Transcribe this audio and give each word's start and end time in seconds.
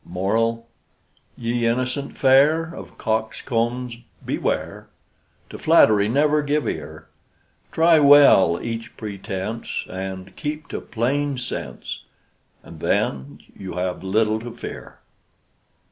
MORAL 0.03 0.67
Ye 1.37 1.67
innocent 1.67 2.17
fair, 2.17 2.73
Of 2.73 2.97
coxcombs 2.97 3.97
beware, 4.25 4.87
To 5.51 5.59
flattery 5.59 6.07
never 6.09 6.41
give 6.41 6.67
ear; 6.67 7.07
Try 7.71 7.99
well 7.99 8.59
each 8.59 8.97
pretense, 8.97 9.85
And 9.87 10.35
keep 10.35 10.67
to 10.69 10.81
plain 10.81 11.37
sense, 11.37 12.03
And 12.63 12.79
then 12.79 13.41
you 13.55 13.73
have 13.73 14.01
little 14.01 14.39
to 14.39 14.49
fear. 14.57 14.97